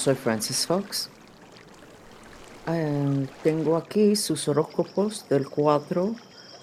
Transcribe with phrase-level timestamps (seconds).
[0.00, 1.10] soy Francis Fox.
[2.66, 6.14] Eh, tengo aquí sus horóscopos del 4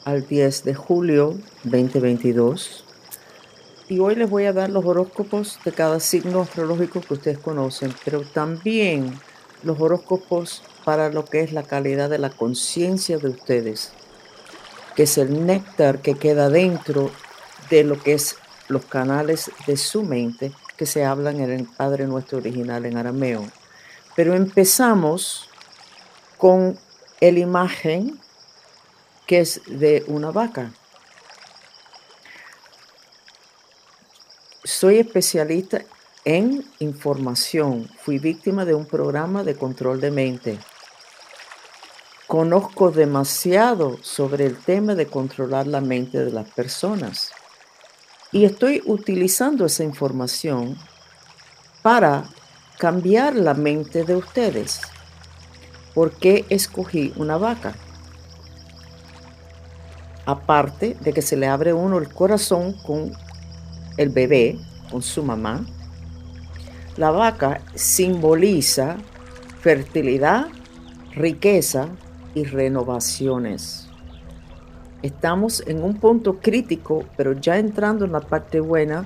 [0.05, 2.83] al 10 de julio 2022.
[3.89, 7.93] Y hoy les voy a dar los horóscopos de cada signo astrológico que ustedes conocen,
[8.03, 9.13] pero también
[9.61, 13.91] los horóscopos para lo que es la calidad de la conciencia de ustedes,
[14.95, 17.11] que es el néctar que queda dentro
[17.69, 18.35] de lo que es
[18.67, 23.45] los canales de su mente que se hablan en el Padre Nuestro original en arameo.
[24.15, 25.49] Pero empezamos
[26.37, 26.77] con
[27.19, 28.19] el imagen
[29.25, 30.71] que es de una vaca.
[34.63, 35.81] Soy especialista
[36.23, 37.89] en información.
[37.99, 40.59] Fui víctima de un programa de control de mente.
[42.27, 47.31] Conozco demasiado sobre el tema de controlar la mente de las personas.
[48.31, 50.77] Y estoy utilizando esa información
[51.81, 52.25] para
[52.77, 54.81] cambiar la mente de ustedes.
[55.93, 57.73] ¿Por qué escogí una vaca?
[60.25, 63.13] Aparte de que se le abre uno el corazón con
[63.95, 64.59] el bebé,
[64.91, 65.65] con su mamá,
[66.97, 68.97] la vaca simboliza
[69.61, 70.47] fertilidad,
[71.15, 71.89] riqueza
[72.35, 73.86] y renovaciones.
[75.07, 79.05] Estamos en un punto crítico, pero ya entrando en la parte buena,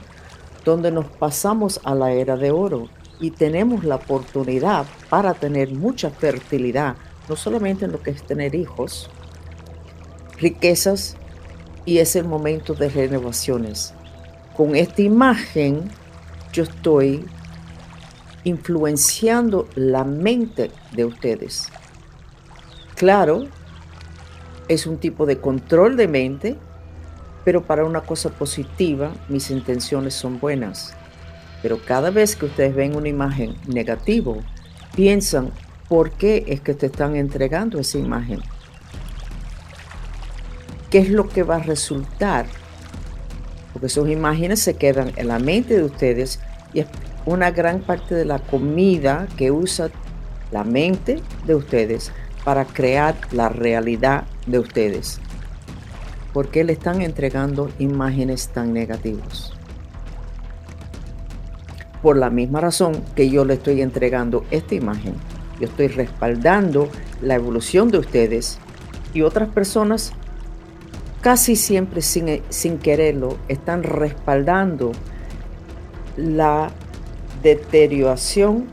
[0.66, 6.10] donde nos pasamos a la era de oro y tenemos la oportunidad para tener mucha
[6.10, 6.96] fertilidad,
[7.30, 9.12] no solamente en lo que es tener hijos,
[10.40, 11.18] riquezas
[11.86, 13.94] y es el momento de renovaciones.
[14.58, 15.84] Con esta imagen
[16.52, 17.24] yo estoy
[18.44, 21.70] influenciando la mente de ustedes.
[22.96, 23.46] Claro,
[24.74, 26.56] es un tipo de control de mente,
[27.44, 30.94] pero para una cosa positiva mis intenciones son buenas.
[31.62, 34.34] Pero cada vez que ustedes ven una imagen negativa,
[34.96, 35.52] piensan,
[35.90, 38.40] ¿por qué es que te están entregando esa imagen?
[40.90, 42.46] ¿Qué es lo que va a resultar?
[43.74, 46.40] Porque esas imágenes se quedan en la mente de ustedes
[46.74, 46.88] y es
[47.26, 49.90] una gran parte de la comida que usa
[50.52, 52.14] la mente de ustedes
[52.46, 55.19] para crear la realidad de ustedes.
[56.34, 59.53] ¿Por qué le están entregando imágenes tan negativas?
[62.02, 65.16] Por la misma razón que yo le estoy entregando esta imagen.
[65.59, 66.90] Yo estoy respaldando
[67.22, 68.57] la evolución de ustedes
[69.13, 70.13] y otras personas
[71.22, 74.91] casi siempre sin, sin quererlo están respaldando
[76.18, 76.72] la
[77.44, 78.66] deterioración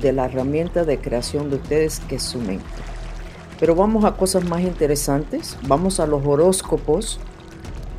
[0.00, 2.81] de la herramienta de creación de ustedes que es su mente.
[3.62, 5.56] Pero vamos a cosas más interesantes.
[5.68, 7.20] Vamos a los horóscopos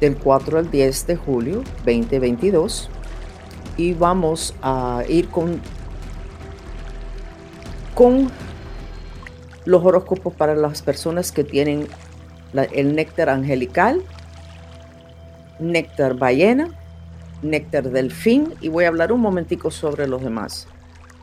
[0.02, 2.90] del 4 al 10 de julio 2022
[3.78, 5.62] y vamos a ir con
[7.96, 8.30] con
[9.64, 11.88] los horóscopos para las personas que tienen
[12.74, 14.02] el néctar angelical,
[15.60, 16.72] néctar ballena,
[17.42, 20.68] néctar delfín y voy a hablar un momentico sobre los demás.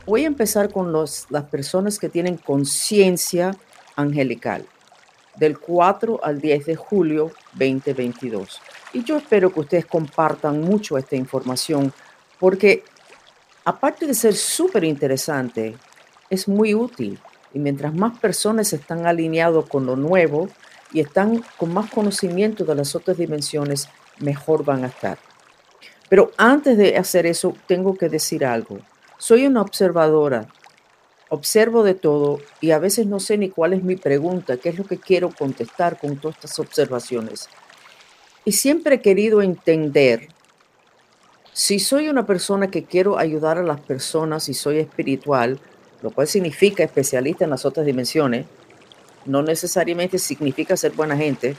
[0.07, 3.55] Voy a empezar con los, las personas que tienen conciencia
[4.01, 4.65] angelical
[5.35, 8.61] del 4 al 10 de julio 2022.
[8.93, 11.93] Y yo espero que ustedes compartan mucho esta información
[12.39, 12.83] porque
[13.63, 15.75] aparte de ser súper interesante,
[16.29, 17.19] es muy útil.
[17.53, 20.47] Y mientras más personas están alineados con lo nuevo
[20.93, 23.89] y están con más conocimiento de las otras dimensiones,
[24.19, 25.17] mejor van a estar.
[26.09, 28.79] Pero antes de hacer eso, tengo que decir algo.
[29.17, 30.47] Soy una observadora
[31.31, 34.77] observo de todo y a veces no sé ni cuál es mi pregunta, qué es
[34.77, 37.47] lo que quiero contestar con todas estas observaciones.
[38.43, 40.27] Y siempre he querido entender
[41.53, 45.57] si soy una persona que quiero ayudar a las personas y soy espiritual,
[46.01, 48.45] lo cual significa especialista en las otras dimensiones,
[49.25, 51.55] no necesariamente significa ser buena gente.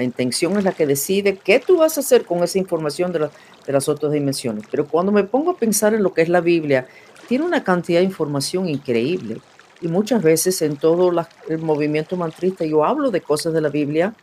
[0.00, 3.28] La intención es la que decide qué tú vas a hacer con esa información de,
[3.66, 4.64] las otras dimensiones.
[4.70, 6.86] Pero cuando me pongo a pensar en lo que es la Biblia
[7.28, 9.42] tiene una cantidad de información increíble.
[9.82, 11.12] Y muchas veces en todo
[11.50, 14.14] el movimiento mantrista yo hablo de cosas de la Biblia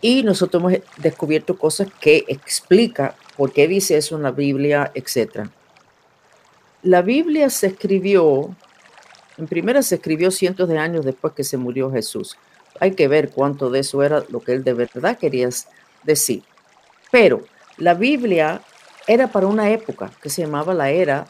[0.00, 5.46] y nosotros hemos descubierto cosas que explica por qué dice eso en la Biblia, etc.
[6.82, 8.52] La Biblia se escribió,
[9.36, 12.36] en primera se escribió cientos de años después que se murió Jesús.
[12.80, 15.48] Hay que ver cuánto de eso era lo que él de verdad quería
[16.04, 16.42] decir.
[17.10, 17.44] Pero
[17.76, 18.60] la Biblia
[19.06, 21.26] era para una época que se llamaba la era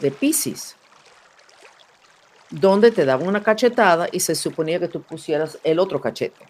[0.00, 0.76] de Pisces,
[2.50, 6.46] donde te daban una cachetada y se suponía que tú pusieras el otro cachete.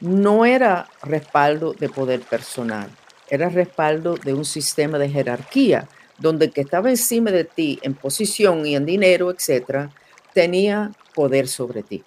[0.00, 2.90] No era respaldo de poder personal,
[3.28, 5.88] era respaldo de un sistema de jerarquía,
[6.18, 9.90] donde el que estaba encima de ti en posición y en dinero, etcétera,
[10.32, 12.04] tenía poder sobre ti.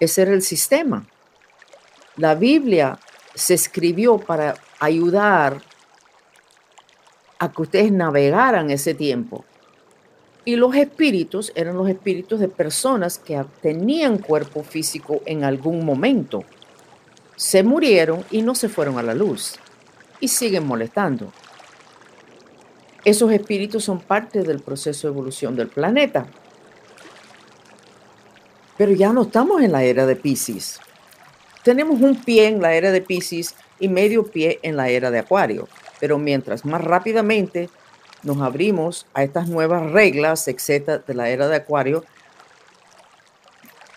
[0.00, 1.06] Ese era el sistema.
[2.16, 2.98] La Biblia
[3.34, 5.62] se escribió para ayudar
[7.38, 9.44] a que ustedes navegaran ese tiempo.
[10.44, 16.44] Y los espíritus eran los espíritus de personas que tenían cuerpo físico en algún momento.
[17.34, 19.56] Se murieron y no se fueron a la luz.
[20.20, 21.32] Y siguen molestando.
[23.04, 26.26] Esos espíritus son parte del proceso de evolución del planeta.
[28.76, 30.80] Pero ya no estamos en la era de Pisces.
[31.62, 35.18] Tenemos un pie en la era de Pisces y medio pie en la era de
[35.18, 35.68] Acuario.
[35.98, 37.70] Pero mientras más rápidamente
[38.22, 42.04] nos abrimos a estas nuevas reglas, etcétera, de la era de Acuario,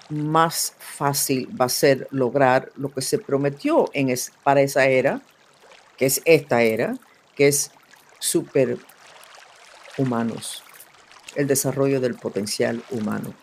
[0.09, 5.21] más fácil va a ser lograr lo que se prometió en para esa era,
[5.97, 6.95] que es esta era,
[7.35, 7.71] que es
[8.17, 8.77] super
[9.97, 10.63] humanos,
[11.35, 13.33] el desarrollo del potencial humano.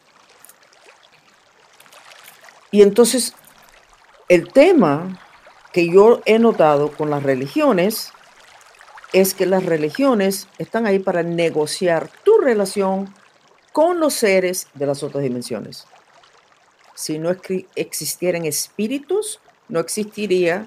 [2.76, 3.32] Y entonces,
[4.28, 5.18] el tema
[5.72, 8.12] que yo he notado con las religiones
[9.14, 13.14] es que las religiones están ahí para negociar tu relación
[13.72, 15.86] con los seres de las otras dimensiones.
[16.94, 17.34] Si no
[17.76, 19.40] existieran espíritus,
[19.70, 20.66] no existiría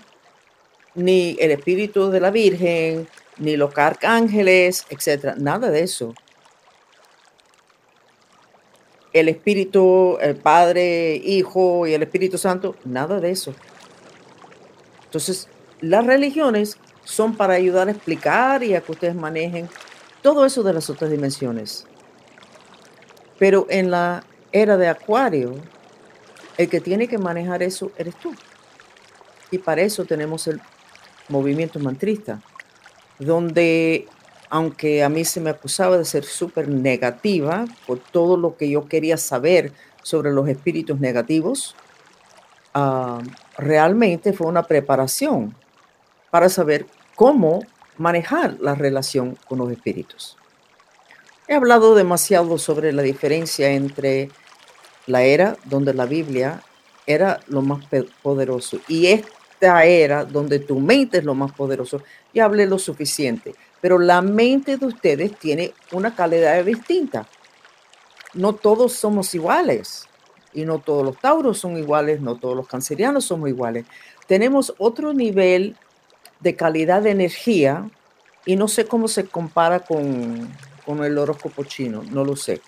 [0.95, 3.07] ni el espíritu de la Virgen,
[3.37, 6.15] ni los arcángeles, etcétera, nada de eso.
[9.13, 13.53] El Espíritu, el Padre, Hijo y el Espíritu Santo, nada de eso.
[15.05, 15.47] Entonces,
[15.81, 19.67] las religiones son para ayudar a explicar y a que ustedes manejen
[20.21, 21.87] todo eso de las otras dimensiones.
[23.39, 25.55] Pero en la era de Acuario,
[26.57, 28.33] el que tiene que manejar eso eres tú.
[29.49, 30.61] Y para eso tenemos el
[31.29, 32.41] movimiento mantrista
[33.19, 34.07] donde
[34.49, 38.87] aunque a mí se me acusaba de ser súper negativa por todo lo que yo
[38.87, 41.75] quería saber sobre los espíritus negativos,
[42.73, 43.19] ah,
[43.57, 45.55] realmente fue una preparación
[46.31, 46.85] para saber
[47.15, 47.63] cómo
[47.97, 50.37] manejar la relación con los espíritus.
[51.47, 54.29] He hablado demasiado sobre la diferencia entre
[55.07, 56.61] la era donde la Biblia
[57.07, 57.83] era lo más
[58.21, 62.01] poderoso y esta era donde tu mente es lo más poderoso
[62.31, 63.55] y hablé lo suficiente.
[63.81, 67.27] Pero la mente de ustedes tiene una calidad distinta.
[68.33, 70.05] No todos somos iguales.
[70.53, 73.85] Y no todos los tauros son iguales, no todos los cancerianos somos iguales.
[74.27, 75.75] Tenemos otro nivel
[76.39, 77.89] de calidad de energía
[78.45, 80.49] y no sé cómo se compara con,
[80.85, 82.61] con el horóscopo chino, no lo sé.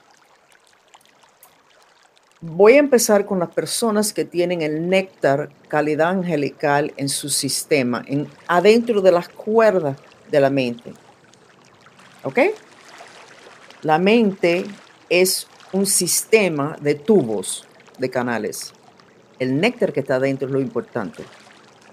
[2.40, 8.04] Voy a empezar con las personas que tienen el néctar calidad angelical en su sistema,
[8.08, 9.98] en, adentro de las cuerdas
[10.32, 10.94] de la mente.
[12.24, 12.40] ¿Ok?
[13.84, 14.64] La mente
[15.10, 17.66] es un sistema de tubos,
[17.98, 18.74] de canales.
[19.40, 21.24] El néctar que está adentro es lo importante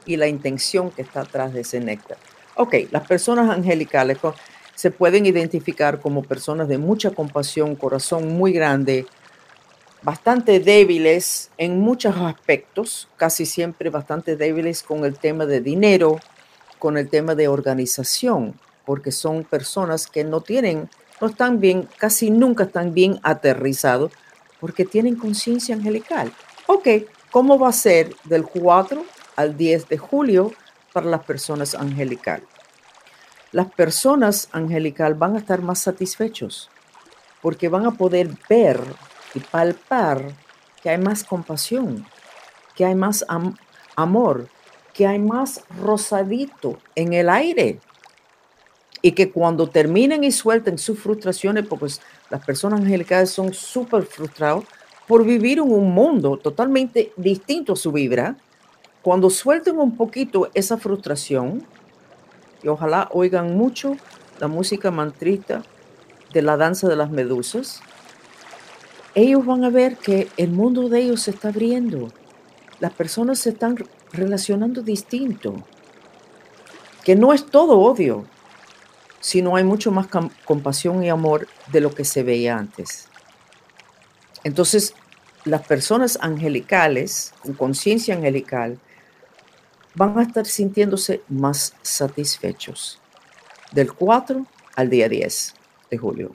[0.07, 2.19] y la intención que está atrás de ese néctar.
[2.57, 4.19] Ok, las personas angelicales
[4.75, 9.07] se pueden identificar como personas de mucha compasión, corazón muy grande,
[10.03, 16.21] bastante débiles en muchos aspectos, casi siempre bastante débiles con el tema de dinero,
[16.79, 20.89] con el tema de organización, porque son personas que no tienen,
[21.21, 24.13] no están bien, casi nunca están bien aterrizados,
[24.61, 26.33] porque tienen conciencia angelical.
[26.67, 26.89] Ok,
[27.31, 29.05] ¿cómo va a ser del 4
[29.37, 30.53] al 10 de julio
[30.93, 32.43] para las personas angelical?
[33.53, 36.71] Las personas angelical van a estar más satisfechos
[37.41, 38.81] porque van a poder ver
[39.35, 40.35] y palpar
[40.83, 42.07] que hay más compasión,
[42.75, 43.25] que hay más
[43.97, 44.49] amor,
[44.99, 47.79] que hay más rosadito en el aire.
[49.01, 52.01] Y que cuando terminen y suelten sus frustraciones, porque pues,
[52.31, 54.65] las personas angelicales son súper frustrados
[55.07, 58.39] por vivir en un mundo totalmente distinto a su vibra,
[59.01, 61.65] cuando suelten un poquito esa frustración,
[62.65, 63.97] y ojalá oigan mucho
[64.41, 65.63] la música mantrista
[66.33, 67.83] de la danza de las medusas,
[69.15, 72.09] ellos van a ver que el mundo de ellos se está abriendo.
[72.81, 73.77] Las personas se están
[74.13, 75.55] relacionando distinto.
[77.05, 78.25] Que no es todo odio,
[79.21, 80.09] sino hay mucho más
[80.45, 83.09] compasión y amor de lo que se veía antes.
[84.45, 84.95] Entonces,
[85.45, 88.79] las personas angelicales, con conciencia angelical,
[89.95, 93.01] van a estar sintiéndose más satisfechos
[93.73, 94.47] del 4
[94.77, 95.55] al día 10
[95.91, 96.35] de julio.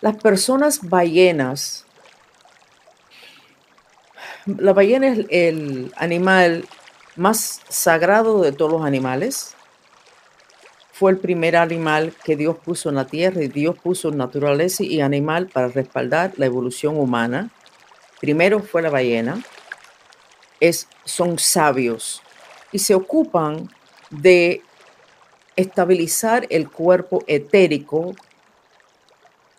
[0.00, 1.85] Las personas ballenas,
[4.46, 6.64] la ballena es el animal
[7.16, 9.52] más sagrado de todos los animales.
[10.92, 15.02] fue el primer animal que Dios puso en la tierra y Dios puso naturaleza y
[15.02, 17.50] animal para respaldar la evolución humana.
[18.18, 19.42] Primero fue la ballena.
[20.58, 22.22] Es, son sabios
[22.72, 23.68] y se ocupan
[24.08, 24.62] de
[25.54, 28.14] estabilizar el cuerpo etérico,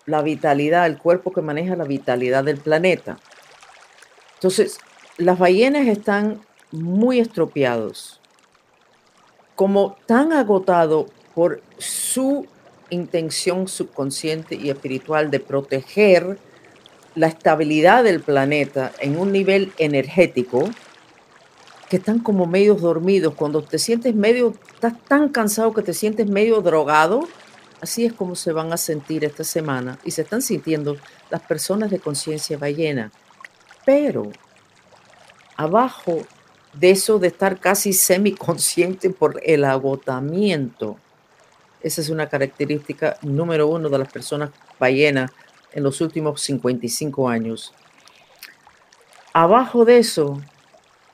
[0.07, 3.19] la vitalidad, el cuerpo que maneja la vitalidad del planeta.
[4.37, 4.77] Entonces,
[5.17, 6.41] las ballenas están
[6.71, 8.21] muy estropeados,
[9.55, 12.45] como tan agotado por su
[12.91, 16.37] intención subconsciente y espiritual de proteger
[17.15, 20.69] la estabilidad del planeta en un nivel energético,
[21.89, 23.33] que están como medio dormidos.
[23.33, 27.27] Cuando te sientes medio, estás tan cansado que te sientes medio drogado,
[27.81, 30.97] así es como se van a sentir esta semana y se están sintiendo
[31.31, 33.11] las personas de conciencia ballena.
[33.87, 34.33] Pero
[35.55, 36.17] abajo
[36.73, 40.97] de eso de estar casi semiconsciente por el agotamiento,
[41.81, 45.31] esa es una característica número uno de las personas ballenas
[45.71, 47.73] en los últimos 55 años.
[49.31, 50.41] Abajo de eso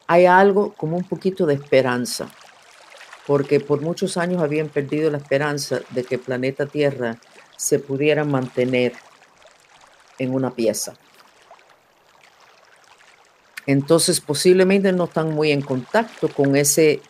[0.08, 2.28] hay algo como un poquito de esperanza,
[3.28, 7.20] porque por muchos años habían perdido la esperanza de que el planeta Tierra
[7.56, 8.94] se pudiera mantener
[10.18, 10.96] en una pieza.
[13.66, 17.02] Entonces posiblemente no están muy en contacto con ese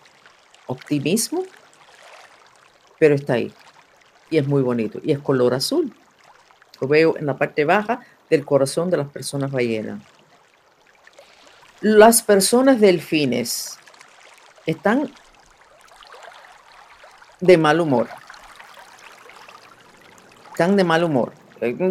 [0.68, 1.44] optimismo
[3.04, 3.52] pero está ahí.
[4.30, 5.02] Y es muy bonito.
[5.04, 5.94] Y es color azul.
[6.80, 10.02] Lo veo en la parte baja del corazón de las personas ballenas.
[11.82, 13.78] Las personas delfines
[14.66, 15.12] están
[17.42, 18.08] de mal humor.
[20.52, 21.34] Están de mal humor.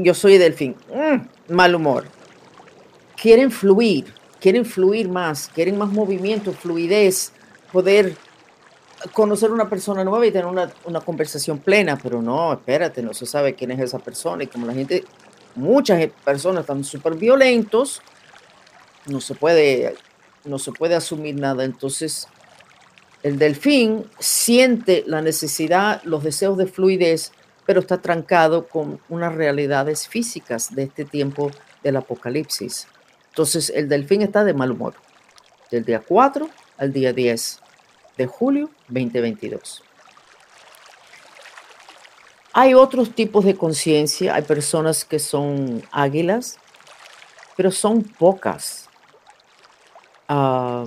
[0.01, 0.77] Yo soy delfín.
[0.89, 2.07] Mm, mal humor.
[3.21, 7.33] Quieren fluir, quieren fluir más, quieren más movimiento, fluidez,
[7.73, 8.17] poder
[9.13, 13.55] conocer una persona nueva y tener una, conversación plena, pero no, espérate, no se sabe
[13.55, 15.05] quién es esa persona y como la gente,
[15.55, 18.03] muchas personas están súper violentos,
[19.07, 19.95] no se puede,
[20.45, 21.65] no se puede asumir nada.
[21.65, 22.27] Entonces,
[23.23, 27.31] el delfín siente la necesidad, los deseos de fluidez,
[27.65, 31.53] pero está trancado con unas realidades físicas de este tiempo
[31.85, 32.89] del apocalipsis.
[33.33, 34.93] Entonces, el delfín está de mal humor,
[35.71, 37.61] del día 4 al día 10
[38.19, 39.83] de julio 2022.
[42.53, 46.59] Hay otros tipos de conciencia, hay personas que son águilas,
[47.57, 48.91] pero son pocas.
[50.29, 50.85] Ah,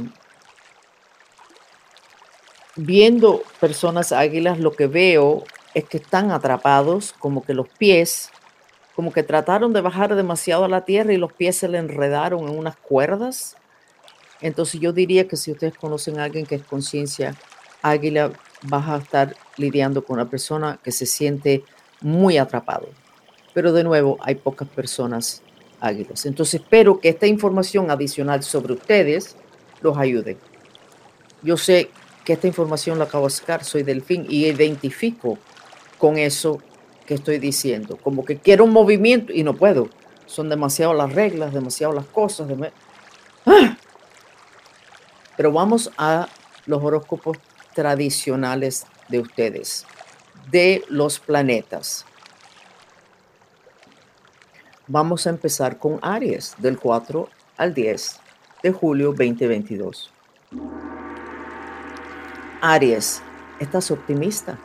[2.75, 8.29] viendo personas águilas, lo que veo es que están atrapados, como que los pies,
[8.95, 12.47] como que trataron de bajar demasiado a la tierra y los pies se le enredaron
[12.47, 13.57] en unas cuerdas
[14.41, 17.35] entonces yo diría que si ustedes conocen a alguien que es conciencia
[17.81, 18.31] águila,
[18.63, 21.63] vas a estar lidiando con una persona que se siente
[22.01, 22.89] muy atrapado.
[23.53, 25.41] Pero de nuevo, hay pocas personas
[25.79, 26.25] águilas.
[26.25, 29.35] Entonces espero que esta información adicional sobre ustedes
[29.81, 30.37] los ayude.
[31.41, 31.89] Yo sé
[32.25, 35.37] que esta información la acabo de sacar, soy delfín y identifico
[35.97, 36.59] con eso
[37.05, 37.97] que estoy diciendo.
[37.97, 39.89] Como que quiero un movimiento y no puedo.
[40.25, 42.47] Son demasiado las reglas, demasiado las cosas.
[43.45, 43.77] ¡Ah!
[45.37, 46.27] Pero vamos a
[46.65, 47.37] los horóscopos
[47.73, 49.85] tradicionales de ustedes,
[50.49, 52.05] de los planetas.
[54.87, 58.19] Vamos a empezar con Aries, del 4 al 10
[58.63, 60.11] de julio 2022.
[62.61, 63.21] Aries,
[63.59, 64.57] ¿estás optimista?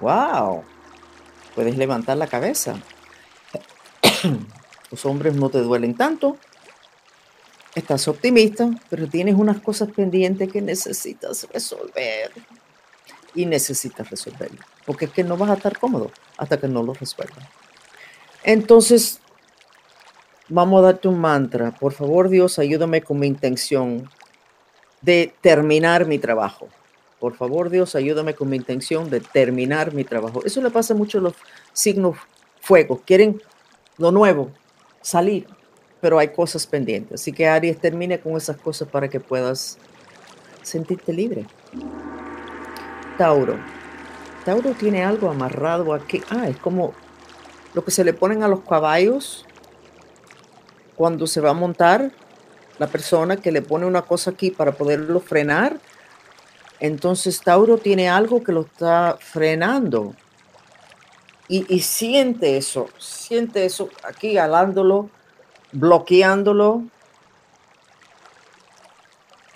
[0.00, 0.64] ¡Wow!
[1.54, 2.76] Puedes levantar la cabeza.
[4.90, 6.36] Los hombres no te duelen tanto,
[7.74, 12.30] Estás optimista, pero tienes unas cosas pendientes que necesitas resolver.
[13.34, 14.60] Y necesitas resolverlo.
[14.84, 17.46] Porque es que no vas a estar cómodo hasta que no lo resuelvas.
[18.44, 19.20] Entonces,
[20.50, 21.70] vamos a darte un mantra.
[21.70, 24.10] Por favor, Dios, ayúdame con mi intención
[25.00, 26.68] de terminar mi trabajo.
[27.22, 30.42] Por favor, Dios, ayúdame con mi intención de terminar mi trabajo.
[30.44, 31.34] Eso le pasa mucho a los
[31.72, 32.16] signos
[32.60, 33.00] fuego.
[33.06, 33.40] Quieren
[33.96, 34.50] lo nuevo,
[35.02, 35.46] salir,
[36.00, 37.20] pero hay cosas pendientes.
[37.20, 39.78] Así que Aries, termine con esas cosas para que puedas
[40.62, 41.46] sentirte libre.
[43.16, 43.56] Tauro.
[44.44, 46.24] Tauro tiene algo amarrado aquí.
[46.28, 46.92] Ah, es como
[47.72, 49.46] lo que se le ponen a los caballos
[50.96, 52.10] cuando se va a montar
[52.80, 55.78] la persona que le pone una cosa aquí para poderlo frenar.
[56.82, 60.16] Entonces Tauro tiene algo que lo está frenando.
[61.46, 65.08] Y, siente eso, siente eso aquí alándolo
[65.70, 66.82] bloqueándolo.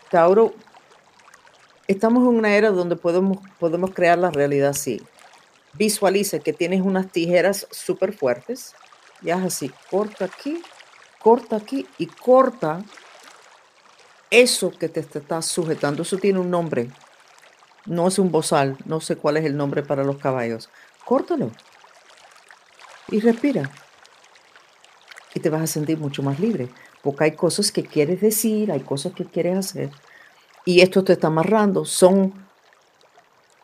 [0.09, 0.55] Tauro,
[1.89, 5.03] estamos en una era donde podemos, podemos crear la realidad así.
[5.73, 8.77] Visualice que tienes unas tijeras súper fuertes
[9.21, 10.63] y haz así, corta aquí,
[11.19, 12.85] corta aquí y corta
[14.31, 16.03] eso que te está sujetando.
[16.03, 16.89] Eso tiene un nombre.
[17.87, 20.69] No es un bozal, no sé cuál es el nombre para los caballos.
[21.05, 21.51] Córtalo
[23.11, 23.71] y respira.
[25.35, 26.69] Y te vas a sentir mucho más libre,
[27.03, 29.91] porque hay cosas que quieres decir, hay cosas que quieres hacer,
[30.65, 31.85] y esto te está amarrando.
[31.85, 32.33] Son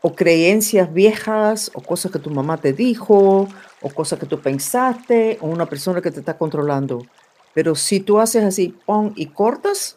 [0.02, 3.48] o creencias viejas, o cosas que tu mamá te dijo,
[3.80, 7.06] o cosas que tú pensaste, o una persona que te está controlando.
[7.54, 9.96] Pero si tú haces así, pon y cortas,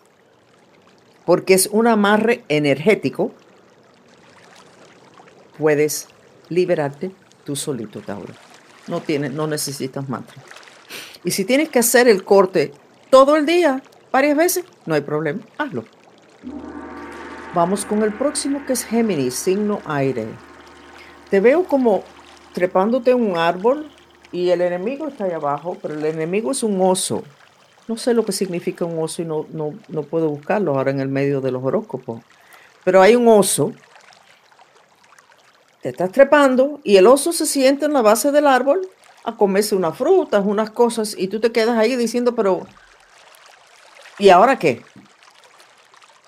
[1.25, 3.31] porque es un amarre energético,
[5.57, 6.07] puedes
[6.49, 7.11] liberarte
[7.43, 8.33] tú solito, Tauro.
[8.87, 10.41] No, tienes, no necesitas mantra.
[11.23, 12.71] Y si tienes que hacer el corte
[13.09, 13.81] todo el día,
[14.11, 15.85] varias veces, no hay problema, hazlo.
[17.53, 20.27] Vamos con el próximo que es Géminis, signo aire.
[21.29, 22.03] Te veo como
[22.53, 23.89] trepándote en un árbol
[24.31, 27.23] y el enemigo está ahí abajo, pero el enemigo es un oso.
[27.87, 30.99] No sé lo que significa un oso y no, no, no puedo buscarlo ahora en
[30.99, 32.21] el medio de los horóscopos.
[32.83, 33.71] Pero hay un oso
[35.85, 38.89] te estás trepando y el oso se sienta en la base del árbol
[39.23, 42.65] a comerse unas frutas, unas cosas, y tú te quedas ahí diciendo, pero,
[44.17, 44.83] ¿y ahora qué?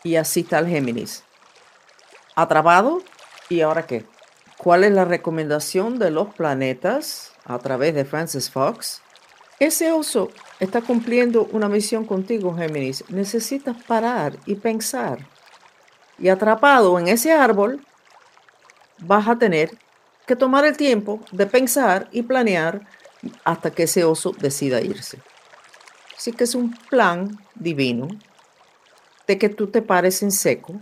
[0.04, 1.24] Y así está el Géminis.
[2.36, 3.02] Atrapado,
[3.50, 4.06] ¿y ahora qué?
[4.60, 9.02] ¿Cuál es la recomendación de los planetas a través de Francis Fox?
[9.58, 13.04] Ese oso está cumpliendo una misión contigo, Géminis.
[13.10, 15.18] Necesitas parar y pensar.
[16.20, 17.87] Y atrapado en ese árbol,
[19.00, 19.78] vas a tener
[20.26, 22.86] que tomar el tiempo de pensar y planear
[23.44, 25.20] hasta que ese oso decida irse.
[26.16, 28.08] Así que es un plan divino
[29.26, 30.74] de que tú te pares en seco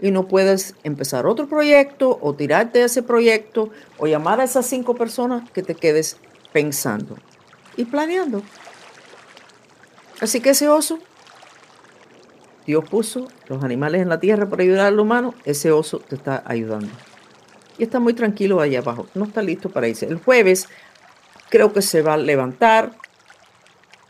[0.00, 4.66] y no puedes empezar otro proyecto o tirarte de ese proyecto o llamar a esas
[4.66, 6.16] cinco personas que te quedes
[6.52, 7.16] pensando
[7.76, 8.42] y planeando.
[10.20, 10.98] Así que ese oso,
[12.66, 16.42] Dios puso los animales en la tierra para ayudar al humano, ese oso te está
[16.46, 16.90] ayudando
[17.78, 19.06] y está muy tranquilo ahí abajo.
[19.14, 20.06] No está listo para irse.
[20.06, 20.68] El jueves
[21.48, 22.92] creo que se va a levantar,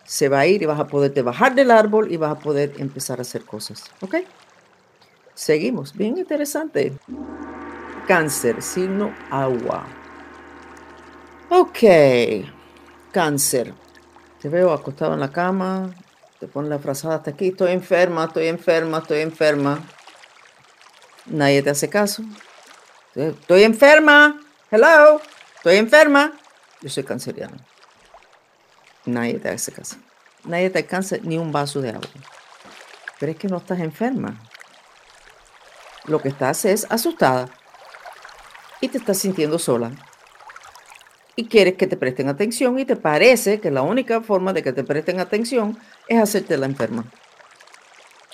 [0.04, 2.72] se va a ir y vas a poderte bajar del árbol y vas a poder
[2.78, 3.84] empezar a hacer cosas.
[4.00, 4.16] ¿Ok?
[5.34, 5.94] Seguimos.
[5.94, 6.94] Bien interesante.
[8.08, 9.84] Cáncer, signo agua.
[11.50, 11.78] Ok.
[13.12, 13.74] Cáncer.
[14.40, 15.94] Te veo acostado en la cama.
[16.40, 17.48] Te pones la frazada hasta aquí.
[17.48, 19.78] Estoy enferma, estoy enferma, estoy enferma.
[21.26, 22.22] Nadie te hace caso.
[23.18, 24.40] Estoy enferma.
[24.70, 25.20] Hello.
[25.56, 26.38] Estoy enferma.
[26.80, 27.56] Yo soy canceriano.
[29.06, 29.96] Nadie te hace caso.
[30.44, 32.08] Nadie te alcanza ni un vaso de agua.
[33.18, 34.40] Pero es que no estás enferma.
[36.04, 37.48] Lo que estás es asustada.
[38.80, 39.90] Y te estás sintiendo sola.
[41.34, 44.72] Y quieres que te presten atención y te parece que la única forma de que
[44.72, 45.76] te presten atención
[46.06, 47.04] es hacerte la enferma.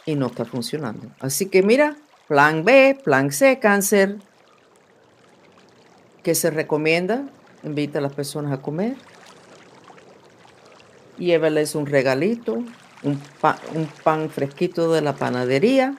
[0.05, 1.11] Y no está funcionando.
[1.20, 1.97] Así que mira,
[2.29, 4.18] plan B, plan C, cáncer
[6.25, 7.29] que se recomienda,
[7.63, 8.97] invita a las personas a comer,
[11.19, 12.55] llévales un regalito,
[13.03, 13.21] un,
[13.75, 15.95] un pan fresquito de la panadería,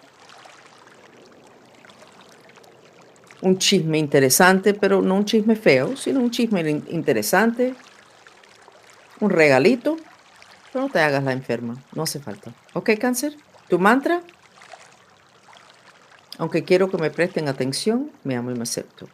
[3.41, 7.75] un chisme interesante, pero no un chisme feo, sino un chisme interesante,
[9.19, 9.95] un regalito,
[10.73, 12.51] pero no te hagas la enferma, no hace falta.
[12.73, 13.35] ¿Ok, cáncer?
[13.69, 14.21] ¿Tu mantra?
[16.39, 19.07] Aunque quiero que me presten atención, me amo y me acepto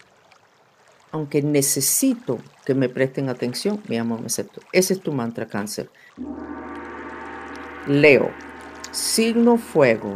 [1.11, 4.61] aunque necesito que me presten atención, mi amor, me acepto.
[4.71, 5.89] Ese es tu mantra, cáncer.
[7.87, 8.31] Leo,
[8.91, 10.15] signo fuego.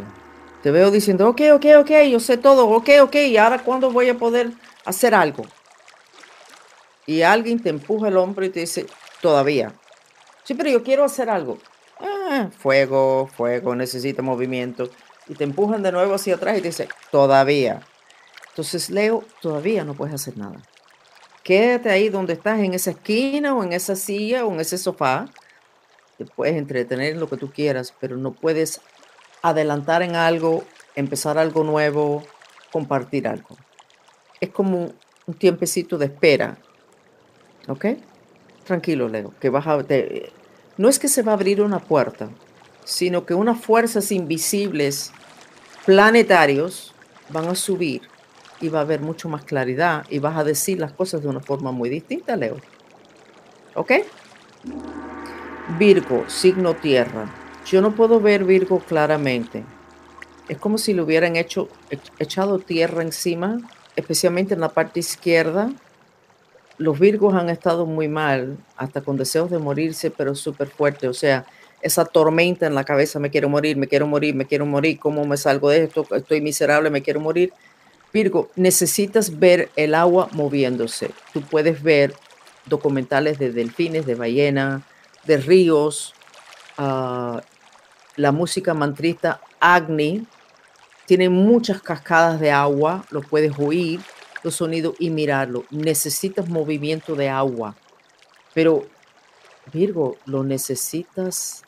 [0.64, 4.10] Te veo diciendo, ok, ok, ok, yo sé todo, ok, ok, ¿y ahora cuándo voy
[4.10, 4.52] a poder
[4.86, 5.44] hacer algo?
[7.06, 8.88] Y alguien te empuja el hombro y te dice,
[9.22, 9.74] todavía.
[10.44, 11.60] Sí, pero yo quiero hacer algo.
[12.00, 14.90] Ah, fuego, fuego, necesita movimiento.
[15.28, 17.82] Y te empujan de nuevo hacia atrás y te dice, todavía.
[18.50, 20.62] Entonces, Leo, todavía no puedes hacer nada.
[21.46, 25.28] Quédate ahí donde estás, en esa esquina o en esa silla o en ese sofá.
[26.18, 28.82] Te puedes entretener en lo que tú quieras, pero no puedes
[29.44, 30.64] adelantar en algo,
[30.96, 32.24] empezar algo nuevo,
[32.72, 33.56] compartir algo.
[34.42, 34.92] Es como
[35.28, 36.58] un tiempecito de espera.
[37.68, 37.86] ¿Ok?
[38.64, 39.52] Tranquilo, Leo, que
[40.78, 42.28] no es que se va a abrir una puerta,
[42.86, 45.12] sino que unas fuerzas invisibles
[45.86, 46.96] planetarios
[47.30, 48.02] van a subir
[48.66, 51.40] y va a haber mucho más claridad y vas a decir las cosas de una
[51.40, 52.58] forma muy distinta, Leo.
[53.76, 53.92] ¿Ok?
[55.78, 57.30] Virgo, signo tierra.
[57.66, 59.64] Yo no puedo ver Virgo claramente,
[60.48, 61.70] Es como si le hubieran hecho,
[62.20, 63.58] echado tierra encima,
[63.96, 65.72] especialmente en la parte izquierda.
[66.78, 71.08] Los virgos han estado muy mal, hasta con deseos de morirse, pero súper fuerte.
[71.08, 71.46] O sea,
[71.82, 75.26] esa tormenta en la cabeza, me quiero morir, me quiero morir, me quiero morir, ¿cómo
[75.26, 76.06] me salgo de esto?
[76.16, 77.52] Estoy miserable, me quiero morir.
[78.16, 81.12] Virgo, necesitas ver el agua moviéndose.
[81.34, 82.14] Tú puedes ver
[82.66, 84.84] documentales de delfines, de ballena,
[85.26, 86.14] de ríos,
[86.78, 87.42] ah,
[88.16, 90.26] la música mantrista Agni,
[91.06, 94.00] tiene muchas cascadas de agua, lo puedes oír,
[94.44, 95.66] los sonidos y mirarlo.
[95.70, 97.76] Necesitas movimiento de agua,
[98.54, 98.88] pero
[99.74, 101.64] Virgo, lo necesitas.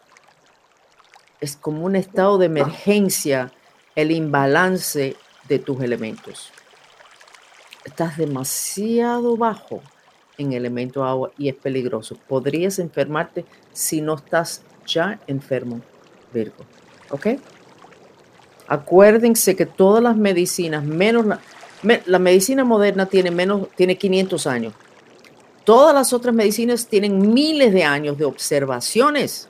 [1.42, 3.52] Es como un estado de emergencia,
[3.98, 6.52] el imbalance de tus elementos.
[7.86, 9.82] Estás demasiado bajo
[10.38, 12.18] en elemento agua y es peligroso.
[12.28, 15.82] Podrías enfermarte si no estás ya enfermo,
[16.34, 16.66] Virgo.
[17.10, 17.28] ¿Ok?
[18.68, 21.40] Acuérdense que todas las medicinas, menos la,
[22.06, 24.74] la medicina moderna tiene menos, tiene 500 años.
[25.64, 29.50] Todas las otras medicinas tienen miles de años de observaciones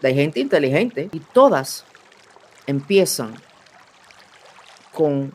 [0.00, 1.84] de gente inteligente y todas
[2.66, 3.34] empiezan
[4.92, 5.32] con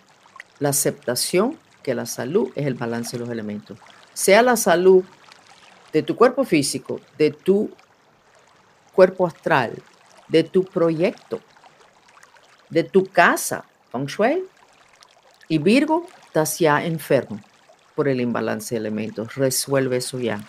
[0.59, 3.77] la aceptación que la salud es el balance de los elementos.
[4.13, 5.03] Sea la salud
[5.93, 7.71] de tu cuerpo físico, de tu
[8.93, 9.81] cuerpo astral,
[10.27, 11.39] de tu proyecto,
[12.69, 14.43] de tu casa, Feng Shui.
[15.47, 17.39] Y Virgo, estás ya enfermo
[17.95, 19.35] por el imbalance de elementos.
[19.35, 20.41] Resuelve eso ya.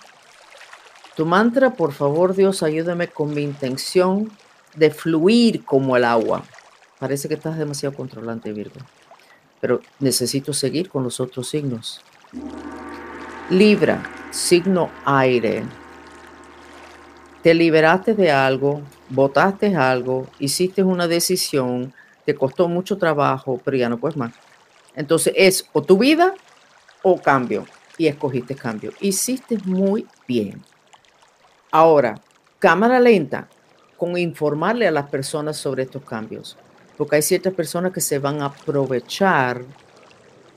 [1.15, 4.31] Tu mantra, por favor, Dios, ayúdame con mi intención
[4.75, 6.45] de fluir como el agua.
[6.99, 8.81] Parece que estás demasiado controlante, Virgo.
[9.61, 12.01] Pero necesito seguir con los otros signos.
[13.51, 15.65] Libra, signo aire.
[17.43, 21.95] Te liberaste de algo, votaste algo, hiciste una decisión,
[22.25, 24.33] te costó mucho trabajo, pero ya no puedes más.
[24.95, 26.35] Entonces es o tu vida
[27.03, 27.65] o cambio.
[27.97, 28.93] Y escogiste cambio.
[29.01, 30.63] Hiciste muy bien.
[31.71, 32.21] Ahora,
[32.59, 33.49] cámara lenta
[33.97, 36.57] con informarle a las personas sobre estos cambios.
[36.99, 39.65] Porque hay ciertas personas que se van a aprovechar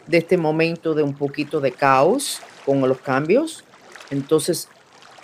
[0.08, 3.64] de este momento de un poquito de caos con los cambios.
[4.10, 4.68] Entonces,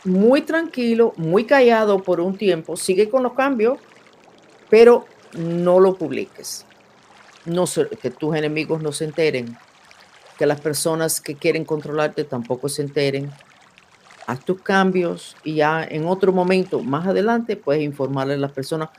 [0.05, 3.79] muy tranquilo, muy callado por un tiempo, sigue con los cambios,
[4.69, 5.05] pero
[5.37, 6.65] no lo publiques.
[7.45, 7.65] No,
[8.01, 9.57] que tus enemigos no se enteren,
[10.37, 13.31] que las personas que quieren controlarte tampoco se enteren.
[14.25, 18.89] Haz tus cambios y ya en otro momento, más adelante, puedes informarle a las personas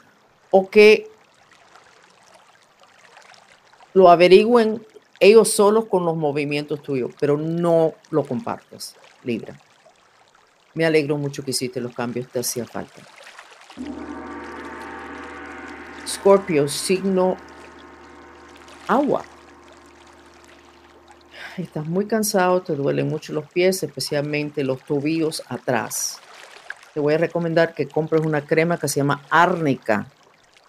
[0.50, 1.11] o que
[3.94, 4.85] lo averigüen
[5.20, 9.59] ellos solos con los movimientos tuyos, pero no lo compartas, Libra.
[10.74, 13.03] Me alegro mucho que hiciste los cambios, te hacía falta.
[16.07, 17.37] Scorpio, signo
[18.87, 19.24] agua.
[21.57, 26.20] Estás muy cansado, te duelen mucho los pies, especialmente los tobillos atrás.
[26.94, 30.07] Te voy a recomendar que compres una crema que se llama árnica,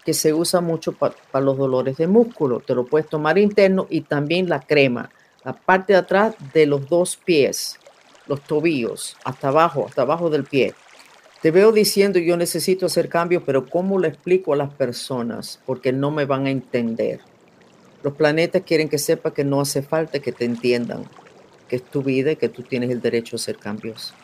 [0.04, 2.60] que se usa mucho para los dolores de músculo.
[2.60, 5.10] Te lo puedes tomar interno y también la crema,
[5.44, 7.78] la parte de atrás de los dos pies,
[8.26, 10.74] los tobillos, hasta abajo, hasta abajo del pie.
[11.42, 15.60] Te veo diciendo yo necesito hacer cambios, pero ¿cómo le explico a las personas?
[15.64, 17.20] Porque no me van a entender.
[18.02, 21.04] Los planetas quieren que sepa que no hace falta que te entiendan,
[21.68, 24.14] que es tu vida y que tú tienes el derecho a hacer cambios.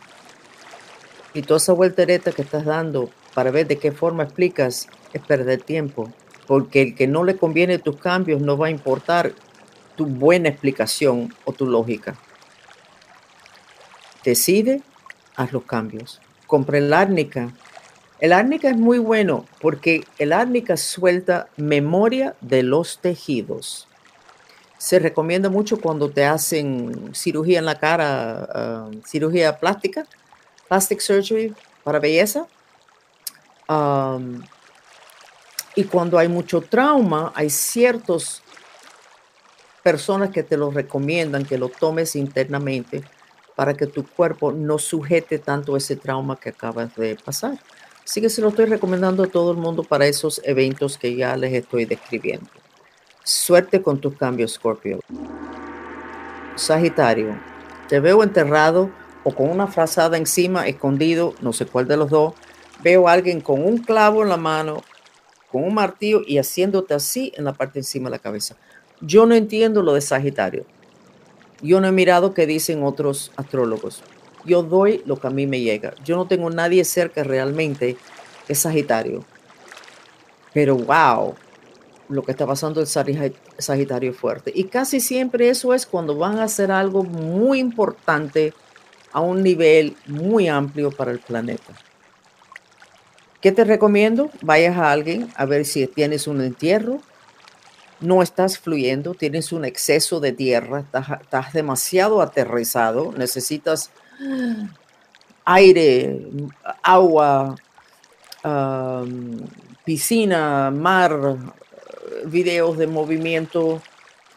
[1.34, 5.62] Y toda esa vueltereta que estás dando para ver de qué forma explicas es perder
[5.62, 6.10] tiempo,
[6.48, 9.32] porque el que no le conviene tus cambios no va a importar
[9.94, 12.16] tu buena explicación o tu lógica.
[14.24, 14.82] Decide,
[15.36, 17.52] haz los cambios compré el árnica.
[18.18, 23.88] El árnica es muy bueno porque el árnica suelta memoria de los tejidos.
[24.78, 30.06] Se recomienda mucho cuando te hacen cirugía en la cara, ah, cirugía plástica,
[30.68, 32.46] plastic surgery para belleza.
[35.74, 38.42] Y cuando hay mucho trauma, hay ciertas
[39.82, 43.02] personas que te lo recomiendan que lo tomes internamente
[43.54, 47.58] para que tu cuerpo no sujete tanto ese trauma que acabas de pasar.
[48.04, 51.36] Así que se lo estoy recomendando a todo el mundo para esos eventos que ya
[51.36, 52.48] les estoy describiendo.
[53.24, 55.00] Suerte con tus cambios, Scorpio.
[56.54, 57.36] Sagitario,
[57.88, 58.90] te veo enterrado
[59.24, 62.34] o con una frazada encima, escondido, no sé cuál de los dos.
[62.82, 64.82] Veo a alguien con un clavo en la mano,
[65.50, 68.56] con un martillo y haciéndote así en la parte encima de la cabeza.
[69.00, 70.64] Yo no entiendo lo de Sagitario.
[71.62, 74.02] Yo no he mirado qué dicen otros astrólogos.
[74.44, 75.94] Yo doy lo que a mí me llega.
[76.04, 77.96] Yo no tengo nadie cerca realmente
[78.46, 79.24] que es Sagitario.
[80.52, 81.34] Pero wow,
[82.08, 84.52] lo que está pasando el Sagitario fuerte.
[84.54, 88.54] Y casi siempre eso es cuando van a hacer algo muy importante
[89.12, 91.74] a un nivel muy amplio para el planeta.
[93.46, 94.28] ¿Qué te recomiendo?
[94.42, 96.98] Vayas a alguien a ver si tienes un entierro,
[98.00, 103.92] no estás fluyendo, tienes un exceso de tierra, estás, demasiado aterrizado, necesitas
[105.44, 106.26] aire,
[106.82, 107.54] agua,
[109.84, 111.36] piscina, mar,
[112.24, 113.80] videos de movimiento.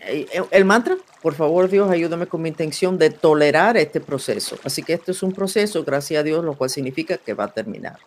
[0.02, 4.60] Eh, el mantra, por favor Dios, ayúdame con mi intención de tolerar este proceso.
[4.64, 7.52] Así que este es un proceso, gracias a Dios, lo cual significa que va a
[7.52, 7.98] terminar.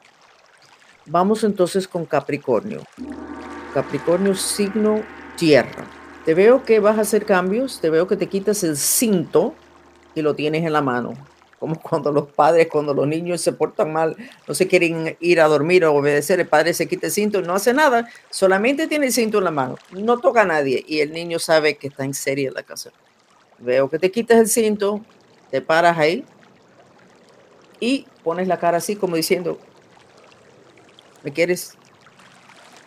[1.06, 2.82] Vamos entonces con Capricornio.
[3.74, 5.02] Capricornio, signo
[5.36, 5.84] tierra.
[6.24, 9.54] Te veo que vas a hacer cambios, te veo que te quitas el cinto
[10.14, 11.14] y lo tienes en la mano.
[11.58, 15.48] Como cuando los padres, cuando los niños se portan mal, no se quieren ir a
[15.48, 19.06] dormir o obedecer, el padre se quita el cinto y no hace nada, solamente tiene
[19.06, 22.04] el cinto en la mano, no toca a nadie y el niño sabe que está
[22.04, 22.90] en serie en la casa.
[23.58, 25.00] Veo que te quitas el cinto,
[25.50, 26.24] te paras ahí
[27.78, 29.58] y pones la cara así como diciendo,
[31.22, 31.76] ¿me quieres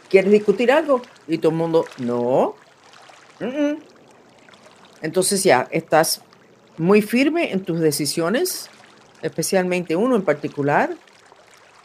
[0.10, 1.02] ¿Quieres discutir algo?
[1.28, 2.56] Y todo el mundo, no.
[5.02, 6.22] Entonces ya estás
[6.78, 8.70] muy firme en tus decisiones,
[9.22, 10.96] especialmente uno en particular.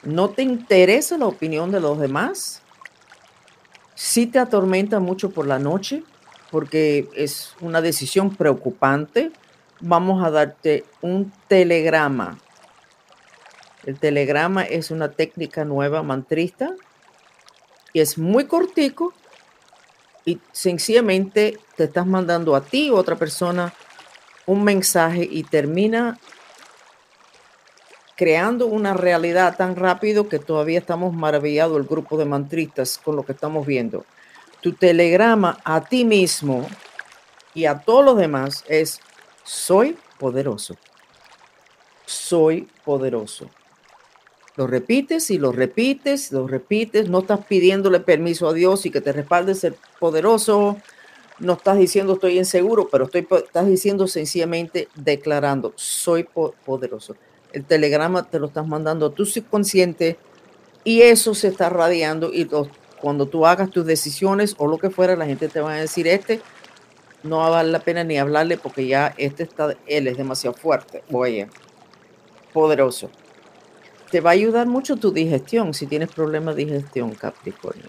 [0.03, 2.63] No te interesa la opinión de los demás.
[3.95, 6.03] Sí te atormenta mucho por la noche
[6.51, 9.33] porque es una decisión preocupante.
[9.81, 12.39] Vamos a darte un telegrama.
[13.85, 16.75] El telegrama es una técnica nueva mantrista
[17.93, 19.15] y es muy cortico
[20.25, 23.73] y sencillamente te estás mandando a ti o otra persona
[24.47, 26.19] un mensaje y termina
[28.17, 33.23] creando una realidad tan rápido que todavía estamos maravillados el grupo de mantristas con lo
[33.23, 34.05] que estamos viendo.
[34.61, 36.69] Tu telegrama a ti mismo
[37.55, 39.01] y a todos los demás es
[39.43, 40.77] soy poderoso.
[42.05, 43.49] Soy poderoso.
[44.61, 47.09] Lo repites y lo repites, lo repites.
[47.09, 50.77] No estás pidiéndole permiso a Dios y que te respalde ser poderoso.
[51.39, 56.29] No estás diciendo estoy inseguro, pero estoy, estás diciendo sencillamente declarando soy
[56.67, 57.17] poderoso.
[57.55, 60.19] El telegrama te lo estás mandando a tu subconsciente
[60.85, 62.47] y eso se está radiando y
[63.01, 66.07] cuando tú hagas tus decisiones o lo que fuera, la gente te va a decir
[66.07, 66.43] este
[67.23, 70.55] no va a valer la pena ni hablarle porque ya este está, él es demasiado
[70.55, 71.03] fuerte.
[71.11, 71.49] Oye,
[72.53, 73.11] poderoso
[74.11, 77.87] te va a ayudar mucho tu digestión si tienes problemas de digestión, Capricornio.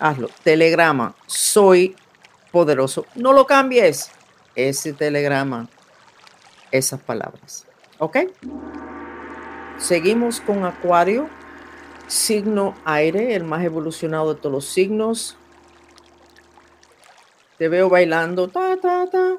[0.00, 0.28] Hazlo.
[0.42, 1.94] Telegrama, soy
[2.50, 3.06] poderoso.
[3.14, 4.10] No lo cambies.
[4.56, 5.68] Ese telegrama,
[6.70, 7.66] esas palabras.
[7.98, 8.18] ¿Ok?
[9.78, 11.28] Seguimos con Acuario,
[12.06, 15.36] signo aire, el más evolucionado de todos los signos.
[17.58, 19.36] Te veo bailando, ta, ta, ta.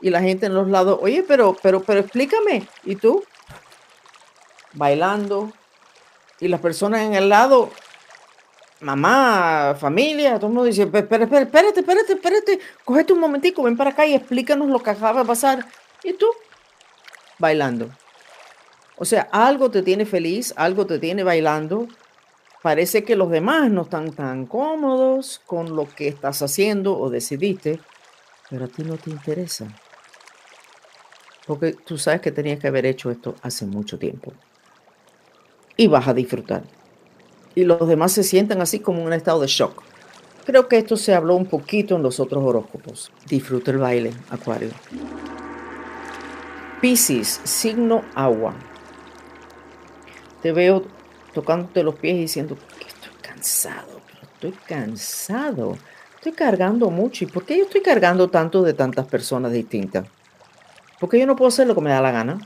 [0.00, 2.68] Y la gente en los lados, oye, pero, pero, pero explícame.
[2.84, 3.22] ¿Y tú?
[4.76, 5.52] Bailando
[6.38, 7.70] y las personas en el lado,
[8.80, 13.90] mamá, familia, todo el mundo dice, espérate, espérate, espérate, espérate, cógete un momentico, ven para
[13.90, 15.66] acá y explícanos lo que acaba de pasar.
[16.04, 16.26] Y tú,
[17.38, 17.88] bailando.
[18.98, 21.88] O sea, algo te tiene feliz, algo te tiene bailando.
[22.62, 27.80] Parece que los demás no están tan cómodos con lo que estás haciendo o decidiste,
[28.50, 29.66] pero a ti no te interesa.
[31.46, 34.32] Porque tú sabes que tenías que haber hecho esto hace mucho tiempo
[35.76, 36.62] y vas a disfrutar.
[37.54, 39.82] Y los demás se sientan así como en un estado de shock.
[40.44, 43.10] Creo que esto se habló un poquito en los otros horóscopos.
[43.28, 44.70] Disfruta el baile, Acuario.
[46.80, 48.54] Piscis, signo agua.
[50.42, 50.84] Te veo
[51.34, 55.76] tocándote los pies y diciendo que estoy cansado, estoy cansado.
[56.16, 57.24] Estoy cargando mucho.
[57.24, 60.06] ¿Y por qué yo estoy cargando tanto de tantas personas distintas?
[60.98, 62.38] Porque yo no puedo hacer lo que me da la gana.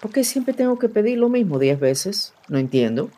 [0.00, 2.32] ¿Por qué siempre tengo que pedir lo mismo diez veces?
[2.48, 3.10] No entiendo.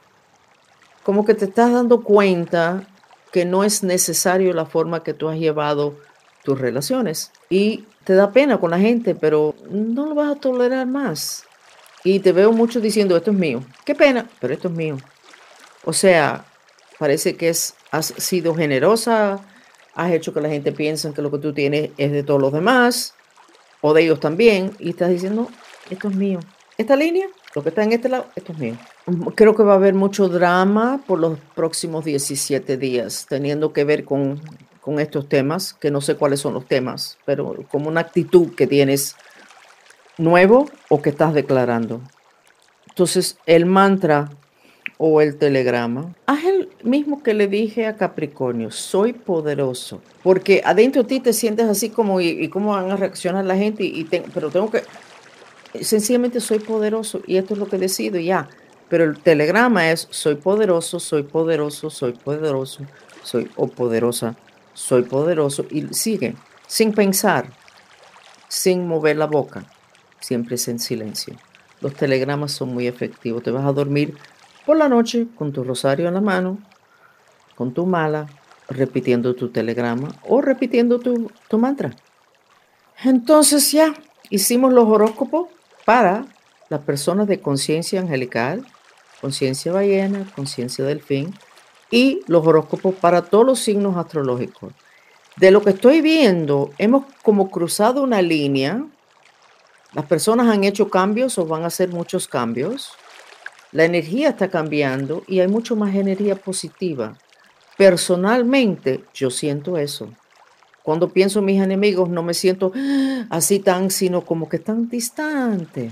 [1.03, 2.87] Como que te estás dando cuenta
[3.33, 5.97] que no es necesario la forma que tú has llevado
[6.43, 7.33] tus relaciones.
[7.51, 11.45] Y te da pena con la gente, pero no lo vas a tolerar más.
[12.03, 13.63] Y te veo mucho diciendo, esto es mío.
[13.85, 14.97] Qué pena, pero esto es mío.
[15.85, 16.47] O sea,
[16.99, 19.41] parece que es, has sido generosa,
[19.95, 22.55] has hecho que la gente piense que lo que tú tienes es de todos los
[22.55, 23.15] demás,
[23.83, 25.49] o de ellos también, y estás diciendo,
[25.91, 26.41] esto es mío
[26.81, 28.77] esta línea, lo que está en este lado, esto es mío.
[29.35, 34.05] Creo que va a haber mucho drama por los próximos 17 días, teniendo que ver
[34.05, 34.41] con,
[34.81, 38.67] con estos temas, que no sé cuáles son los temas, pero como una actitud que
[38.67, 39.17] tienes
[40.17, 42.01] nuevo o que estás declarando.
[42.89, 44.31] Entonces, el mantra
[44.97, 51.03] o el telegrama, haz el mismo que le dije a Capricornio, soy poderoso, porque adentro
[51.03, 53.83] de ti te sientes así como, ¿y, cómo van a reaccionar la gente?
[53.85, 54.83] Y, pero tengo que,
[55.81, 58.49] sencillamente soy poderoso y esto es lo que decido ya.
[58.89, 62.85] Pero el telegrama es, soy poderoso, soy poderoso, soy poderoso,
[63.23, 64.37] soy o poderosa,
[64.75, 66.35] soy poderoso y sigue,
[66.67, 67.51] sin pensar,
[68.49, 69.65] sin mover la boca,
[70.19, 71.37] siempre es en silencio.
[71.81, 73.43] Los telegramas son muy efectivos.
[73.43, 74.17] Te vas a dormir
[74.67, 76.59] por la noche con tu rosario en la mano,
[77.55, 78.27] con tu mala,
[78.69, 81.95] repitiendo tu telegrama o repitiendo tu, tu mantra.
[83.05, 83.95] Entonces ya
[84.31, 85.49] hicimos los horóscopos
[85.91, 86.25] para
[86.69, 88.65] las personas de conciencia angelical,
[89.21, 91.35] conciencia ballena, conciencia delfín
[91.91, 94.73] y los horóscopos para todos los signos astrológicos.
[95.35, 98.85] De lo que estoy viendo, hemos como cruzado una línea.
[99.93, 102.93] Las personas han hecho cambios o van a hacer muchos cambios.
[103.73, 107.19] La energía está cambiando y hay mucho más energía positiva.
[107.77, 110.09] Personalmente, yo siento eso.
[110.91, 112.73] Cuando pienso en mis enemigos, no me siento
[113.31, 115.91] así tan, sino como que tan distante.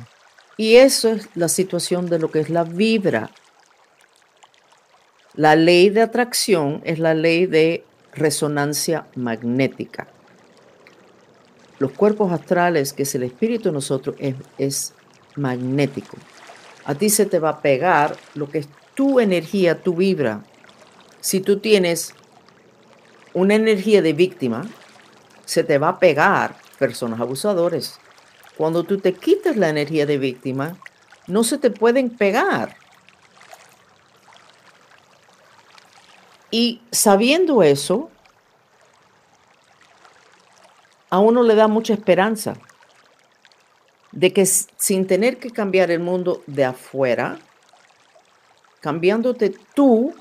[0.56, 3.30] Y eso es la situación de lo que es la vibra.
[5.34, 10.08] La ley de atracción es la ley de resonancia magnética.
[11.78, 14.94] Los cuerpos astrales, que es el espíritu de nosotros, es, es
[15.36, 16.16] magnético
[16.88, 20.42] a ti se te va a pegar lo que es tu energía, tu vibra.
[21.20, 22.14] Si tú tienes
[23.34, 24.66] una energía de víctima,
[25.48, 27.98] se te va a pegar personas abusadores.
[28.58, 30.76] Cuando tú te quitas la energía de víctima,
[31.26, 32.76] no se te pueden pegar.
[36.50, 38.10] Y sabiendo eso,
[41.08, 42.52] a uno le da mucha esperanza
[44.12, 47.38] de que sin tener que cambiar el mundo de afuera,
[48.80, 50.14] cambiándote tú,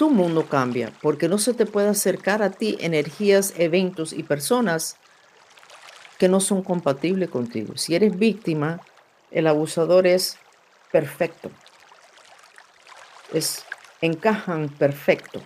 [0.00, 4.96] tu mundo cambia, porque no se te puede acercar a ti energías, eventos y personas
[6.16, 7.76] que no son compatibles contigo.
[7.76, 8.80] Si eres víctima,
[9.30, 10.38] el abusador es
[10.90, 11.50] perfecto.
[13.34, 13.66] Es
[14.00, 15.42] encajan perfecto.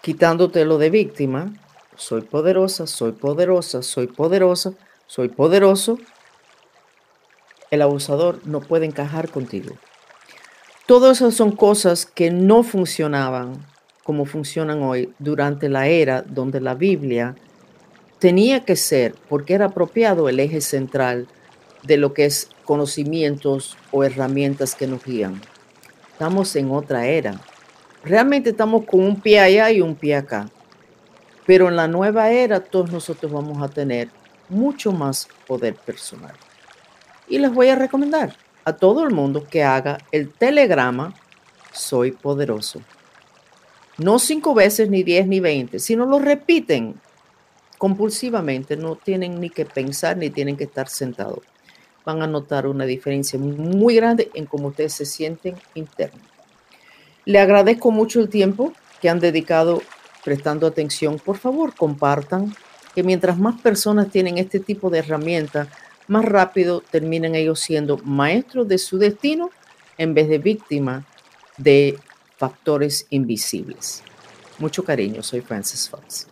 [0.00, 1.54] Quitándote lo de víctima,
[1.96, 4.74] soy poderosa, soy poderosa, soy poderosa,
[5.08, 5.98] soy poderoso,
[7.72, 9.76] el abusador no puede encajar contigo.
[10.86, 13.66] Todas esas son cosas que no funcionaban
[14.04, 17.34] como funcionan hoy durante la era donde la Biblia
[18.20, 21.26] tenía que ser, porque era apropiado el eje central
[21.82, 25.40] de lo que es conocimientos o herramientas que nos guían.
[26.12, 27.40] Estamos en otra era.
[28.04, 30.48] Realmente estamos con un pie allá y un pie acá.
[31.46, 34.08] Pero en la nueva era todos nosotros vamos a tener
[34.48, 36.36] mucho más poder personal.
[37.26, 41.14] Y les voy a recomendar a todo el mundo que haga el telegrama
[41.72, 42.80] Soy poderoso.
[43.98, 47.00] No cinco veces, ni diez, ni veinte, sino lo repiten
[47.78, 48.76] compulsivamente.
[48.76, 51.40] No tienen ni que pensar, ni tienen que estar sentados.
[52.04, 56.22] Van a notar una diferencia muy grande en cómo ustedes se sienten internos.
[57.24, 59.82] Le agradezco mucho el tiempo que han dedicado
[60.24, 62.52] prestando atención, por favor compartan
[62.94, 65.68] que mientras más personas tienen este tipo de herramientas,
[66.08, 69.50] más rápido terminan ellos siendo maestros de su destino
[69.98, 71.04] en vez de víctimas
[71.56, 71.98] de
[72.36, 74.02] factores invisibles.
[74.58, 76.26] Mucho cariño, soy Francis Fox.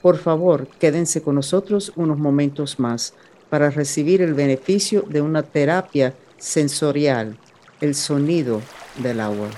[0.00, 3.14] Por favor, quédense con nosotros unos momentos más
[3.48, 7.38] para recibir el beneficio de una terapia sensorial,
[7.80, 8.60] el sonido
[8.98, 9.48] del agua.